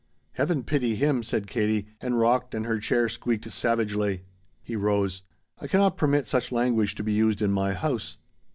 "Heaven 0.31 0.63
pity 0.63 0.95
Him!" 0.95 1.21
said 1.21 1.45
Katie, 1.45 1.85
and 2.01 2.17
rocked 2.17 2.55
and 2.55 2.65
her 2.65 2.79
chair 2.79 3.07
squeaked 3.07 3.51
savagely. 3.53 4.23
He 4.63 4.75
rose. 4.75 5.21
"I 5.59 5.67
cannot 5.67 5.95
permit 5.95 6.25
such 6.25 6.51
language 6.51 6.95
to 6.95 7.03
be 7.03 7.13
used 7.13 7.39
in 7.39 7.51
my 7.51 7.75
house." 7.75 8.17